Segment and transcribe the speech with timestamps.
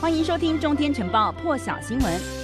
[0.00, 2.37] 欢迎收听《中天晨报》破晓新闻。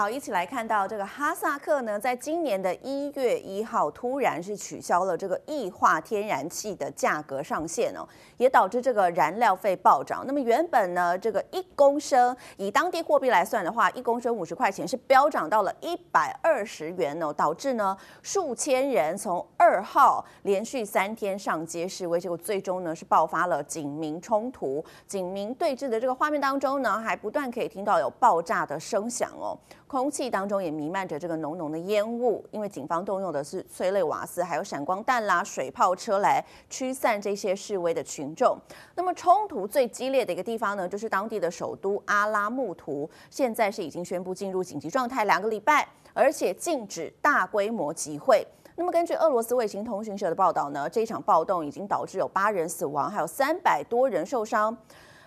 [0.00, 8.08] 好，一起来看到这个哈萨克呢，在今年的一月一号突然是取消了这个液化天然气的价格上限哦，
[8.38, 10.24] 也导致这个燃料费暴涨。
[10.26, 29.54] 那么原本呢，这个一公升以当地货币来算的话，一公升五十块钱是飙涨到了一百二十元哦，导致呢数千人从二号连续三天上街示威，结果最终呢是爆发了警民冲突，警民对峙的这个画面当中呢，还不断可以听到有爆炸的声响哦。
[29.90, 38.56] 空气当中也弥漫着这个浓浓的烟雾，因为警方动用的是催泪瓦斯，还有闪光弹啦、水炮车来驱散这些示威的群众。
[38.94, 48.46] 那么冲突最激烈的一个地方呢，就是当地的首都阿拉木图，现在是已经宣布进入紧急状态两个礼拜，而且禁止大规模集会。
[48.76, 54.76] 那么根据俄罗斯卫星通讯社的报道呢，这场暴动已经导致有八人死亡，还有三百多人受伤。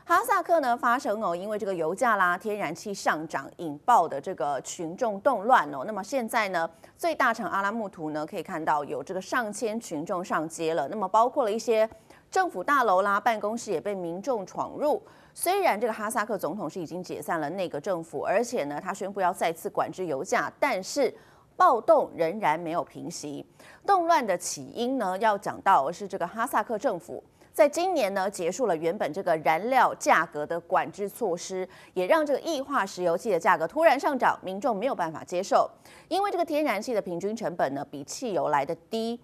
[0.06, 5.84] 哈萨克呢发生哦，因为这个油价啦、天然气上涨引爆的这个群众动乱哦。
[5.88, 10.90] 那么现在呢，最大城阿拉木图呢，可以看到有这个上千群众上街了。
[10.90, 11.90] 那么包括了一些
[12.30, 15.02] 政府大楼啦、办公室也被民众闯入。
[15.34, 21.16] 虽然这个哈萨克总统是已经解散了内阁政府，而且呢，他宣布要再次管制油价，但是
[21.56, 23.46] 暴动仍然没有平息。
[23.86, 27.24] 动乱的起因呢，要讲到是这个哈萨克政府。
[27.54, 35.70] 在今年呢，结束了原本这个燃料价格的管制措施，也让这个液化石油气的价格突然上涨，民众没有办法接受，
[36.08, 39.20] 因为这个天然气的平均成本呢，比汽油来的低。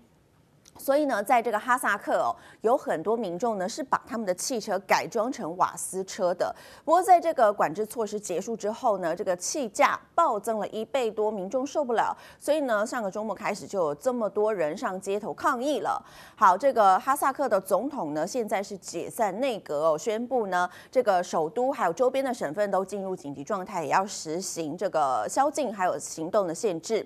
[0.79, 6.55] 所以呢，在这个哈萨克哦，有很多民众呢是把他们的汽车改装成瓦斯车的。
[6.85, 12.17] 不过，在这个管制措施结束之后呢，这个气价暴增了一倍多，民众受不了。
[12.39, 16.01] 所以呢，上个周末开始就有这么多人上街头抗议了。
[16.35, 27.05] 好，这个哈萨克的总统呢，现在是解散内阁哦，宣布呢，这个首都还有周边的省份都进入紧急状态，也要实行这个宵禁还有行动的限制。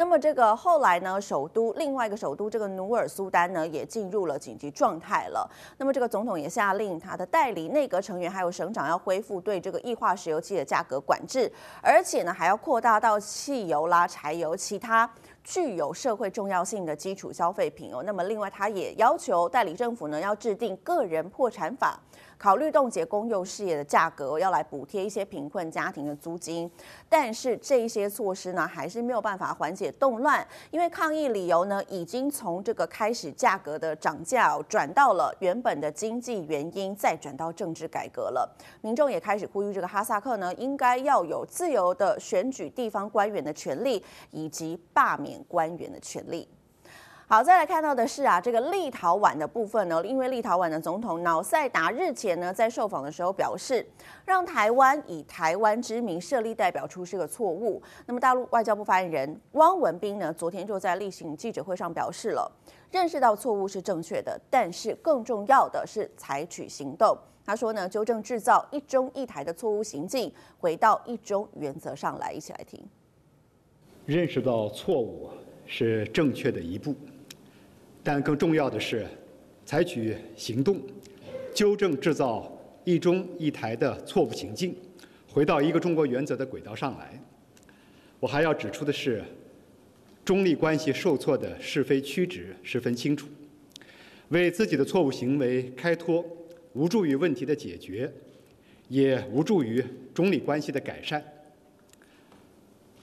[0.00, 5.46] 那么这个后来呢，首都另外一个首都这个努尔苏丹呢，也进入了紧急状态了。
[5.76, 11.52] 那么这个总统也下令他的代理内阁成员还有省长要恢复对这个液化石油气的价格管制，
[11.82, 15.08] 而且呢还要扩大到汽油啦、柴油、其他
[15.44, 18.02] 具有社会重要性的基础消费品哦。
[18.02, 22.00] 那么另外他也要求代理政府呢要制定个人破产法。
[22.40, 26.70] 考虑冻结公用事业的价格，要来补贴一些贫困家庭的租金，
[27.06, 38.50] 但是这一些措施呢，还是没有办法缓解动乱，因为抗议理由呢，已经从这个开始价格的涨价转到了原本的经济原因，再转到政治改革了。
[38.80, 46.48] 民众也开始呼吁这个哈萨克呢，应该要有自由的选举地方官员的权利，以及罢免官员的权利。
[47.32, 53.86] 好，再来看到的是啊，这个立陶宛的部分呢，因为立陶宛的总统瑙塞达日前呢在受访的时候表示，
[54.24, 57.80] 让台湾以台湾之名设立代表处是个错误。
[58.04, 62.50] 那么大陆外交部发言人汪文斌呢，昨天就在例行记者会上表示了，
[62.90, 67.16] 认识到错误是正确的，但是更重要的是采取行动。
[67.46, 72.32] 他说呢，纠正制造一中一台的错误行径，回到一中原则上来。
[72.32, 72.84] 一起来听，
[74.04, 75.30] 认识到错误
[75.64, 76.92] 是正确的一步。
[78.02, 79.06] 但更重要的是，
[79.66, 80.80] 采取行动，
[81.54, 82.50] 纠正制造
[82.84, 84.74] 一中一台的错误行径，
[85.28, 87.22] 回到一个中国原则的轨道上来。
[88.18, 89.22] 我还要指出的是，
[90.24, 93.28] 中立关系受挫的是非曲直十分清楚，
[94.30, 96.24] 为自己的错误行为开脱，
[96.72, 98.10] 无助于问题的解决，
[98.88, 99.84] 也无助于
[100.14, 101.22] 中立关系的改善。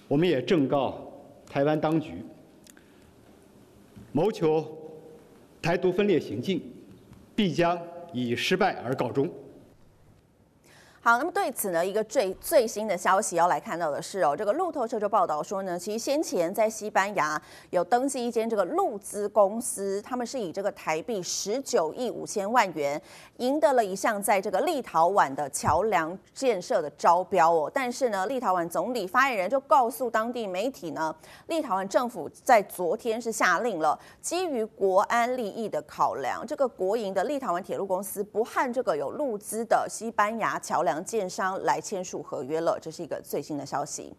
[0.08, 1.12] 我们也正告
[1.46, 2.14] 台湾当局，
[4.12, 4.76] 谋求。
[5.62, 6.62] 台独分裂行径
[7.36, 7.80] 必将
[8.14, 9.30] 以失败而告终。
[11.00, 23.02] 好，那么对此呢，一个最最新的消息要来看到的是哦，这个路透社就报道说呢，其实先前在西班牙有登记一间这个路资公司，他们是以这个台币十九亿五千万元
[23.38, 27.72] 赢得了一项在这个立陶宛的桥梁建设的招标哦。
[27.74, 31.16] 但是呢，立陶宛总理发言人就告诉当地媒体呢，
[31.46, 44.16] 立陶宛政府在昨天是下令了，基于国安利益的考量，这个国营的立陶宛铁路公司不和这个有路资的西班牙桥梁建商来签署合约了，这是一个最新的消息。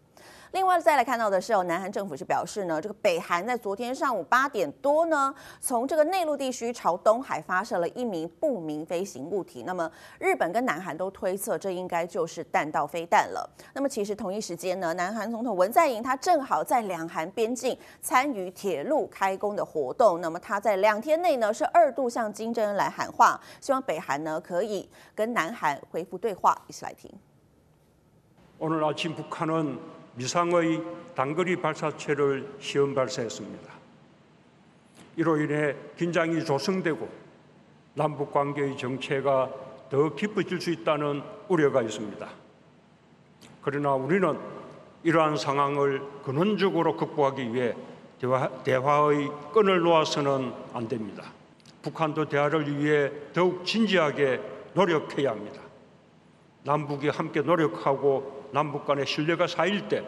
[0.51, 9.63] 另外再来看到的是哦，南韩政府是表示呢，这个北韩在昨天上午八点多呢，从这个内陆地区朝东海发射了一名不明飞行物体。
[9.63, 9.89] 那么
[10.19, 13.47] 日本跟南韩都推测这应该就是弹道飞弹了。
[13.73, 20.19] 那么其实同一时间呢，南韩总统文在寅他正好在两韩边境参与铁路开工的活动。
[20.19, 26.58] 那么他在两天内呢是二度向金正恩来喊话，希望北韩呢可以跟南韩恢复对话。
[26.68, 27.10] 一起来听。
[30.16, 30.80] 미상의
[31.16, 33.72] 단거리 발사체를 시험 발사했습니다.
[35.16, 37.08] 이로 인해 긴장이 조성되고
[37.94, 39.50] 남북 관계의 정체가
[39.90, 42.28] 더 깊어질 수 있다는 우려가 있습니다.
[43.62, 44.38] 그러나 우리는
[45.02, 47.74] 이러한 상황을 근원적으로 극복하기 위해
[48.20, 51.32] 대화, 대화의 끈을 놓아서는 안 됩니다.
[51.82, 54.40] 북한도 대화를 위해 더욱 진지하게
[54.74, 55.60] 노력해야 합니다.
[56.64, 60.02] 남북이 함께 노력하고 남북 간의 신뢰가 쌓일 때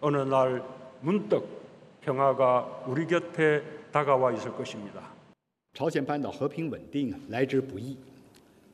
[0.00, 0.62] 어느 날
[1.00, 1.44] 문득
[2.02, 5.14] 평화가 우리 곁에 다가와 있을 것입니다.
[5.74, 7.96] 朝鲜半岛和平稳定来之不易，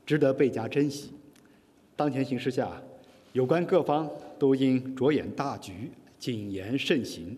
[0.07, 1.13] 值得倍加珍惜。
[1.97, 2.71] 当前形势下，
[3.33, 4.09] 有关各方
[4.39, 7.37] 都应着眼大局，谨言慎行，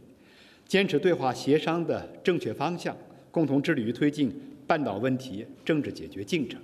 [0.67, 2.97] 坚持对话协商的正确方向，
[3.31, 4.35] 共同致力于推进
[4.67, 6.61] 半岛问题政治解决进程。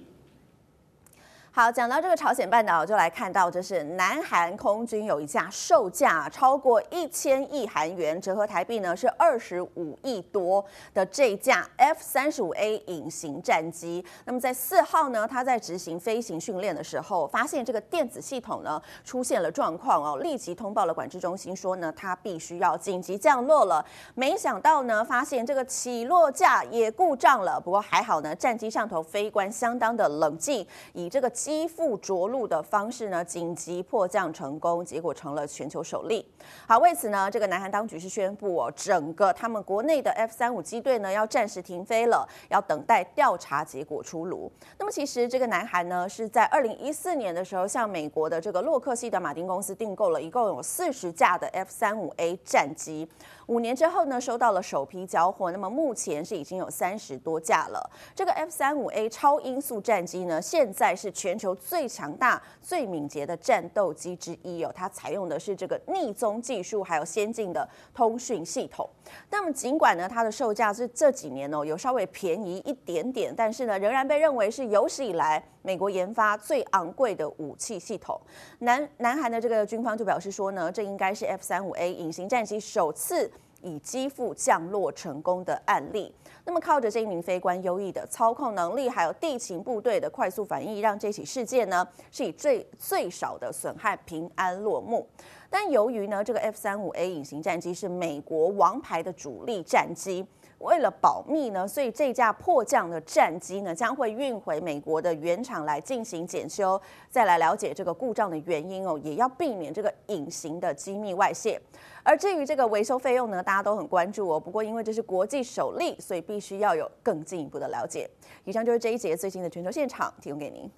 [1.56, 14.06] 好，讲到这个朝鲜半岛，就来看到这是南韩空军有一架售价超过一千亿韩元，折合台币呢是二十五亿多的这架 F 三十五 A 隐形战机。
[14.26, 23.86] 那么在四号呢，它在执行飞行训练的时候，发现这个电子系统呢出现了状况哦，立即通报了管制中心，说呢它必须要紧急降落了。
[24.14, 27.58] 没想到呢，发现这个起落架也故障了。
[27.64, 31.32] 不过还好呢，战机上头飞官相当的冷静，以这个。
[31.46, 36.28] 机腹着陆的方式呢，紧急迫降成功，结果成了全球首例。
[36.68, 44.52] 好，为此呢，这个南韩当局是宣布哦，整个他们国内的 F 三五机队呢要暂时停飞了，要等待调查结果出炉。
[44.80, 53.08] 那么其实这个南韩呢是在二零一四年的时候，向美国的这个洛克希德马丁公司订购了一共有四十架的 F 三五 A 战机。
[53.48, 57.90] 五年之后呢，收到了首批交货，那么目前是已经有三十多架了。
[58.16, 64.72] 这个 F 三五 A 超音速战机呢，现在是全球最强大、最敏捷的战斗机之一哦。
[64.76, 68.90] 它采用的是这个匿踪技术，还有先进的通讯系统。
[69.30, 78.20] 那么尽管呢，它的售价是这几年哦有稍微便宜一点点，但是呢，仍然被认为是有史以来美国研发最昂贵的武器系统。
[78.60, 83.32] 南南韩的这个军方就表示说呢，这应该是 F 三五 A 隐形战机首次。
[83.66, 86.14] 以机腹降落成功的案例，
[86.46, 95.08] 那么靠着这一名飞官优异的操控能力，还有地勤部队的快速反应，让这起事件呢是以最最少的损害平安落幕。
[95.50, 100.26] 但由于呢这个 F 三五 A 隐形战机是美国王牌的主力战机。
[100.60, 111.62] 为了保密呢，所以这架迫降的战机呢将会运回美国的原厂来进行检修，再来了解这个故障的原因哦，也要避免这个隐形的机密外泄。
[112.06, 114.40] 而至于这个维修费用呢，大家都很关注哦。
[114.40, 118.08] 不过因为这是国际首例，所以必须要有更进一步的了解。
[118.44, 120.70] 以上就是这一节最新的全球现场，提供给您。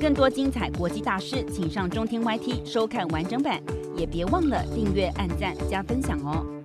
[0.00, 3.62] 更多精彩国际大师，请上中天 YT 收看完整版，
[3.94, 6.61] 也别忘了订阅、按赞、加分享哦。